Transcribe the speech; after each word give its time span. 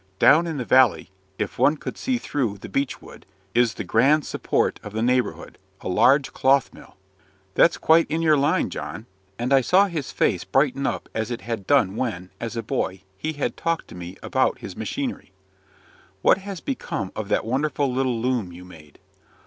Down 0.17 0.47
in 0.47 0.57
the 0.57 0.65
valley 0.65 1.11
if 1.37 1.59
one 1.59 1.77
could 1.77 1.95
see 1.95 2.17
through 2.17 2.57
the 2.57 2.69
beech 2.69 3.03
wood 3.03 3.23
is 3.53 3.75
the 3.75 3.83
grand 3.83 4.25
support 4.25 4.79
of 4.81 4.93
the 4.93 5.03
neighbourhood, 5.03 5.59
a 5.79 5.87
large 5.87 6.33
cloth 6.33 6.73
mill!" 6.73 6.97
"That's 7.53 7.77
quite 7.77 8.09
in 8.09 8.23
your 8.23 8.35
line, 8.35 8.71
John;" 8.71 9.05
and 9.37 9.53
I 9.53 9.61
saw 9.61 9.85
his 9.85 10.11
face 10.11 10.43
brighten 10.43 10.87
up 10.87 11.07
as 11.13 11.29
it 11.29 11.41
had 11.41 11.67
done 11.67 11.95
when, 11.95 12.31
as 12.39 12.57
a 12.57 12.63
boy, 12.63 13.03
he 13.15 13.33
had 13.33 13.55
talked 13.55 13.87
to 13.89 13.95
me 13.95 14.17
about 14.23 14.57
his 14.57 14.75
machinery. 14.75 15.33
"What 16.23 16.39
has 16.39 16.61
become 16.61 17.11
of 17.15 17.27
that 17.29 17.45
wonderful 17.45 17.93
little 17.93 18.19
loom 18.19 18.51
you 18.51 18.65
made?" 18.65 18.97